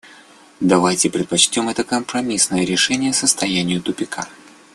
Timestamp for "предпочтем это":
1.11-1.83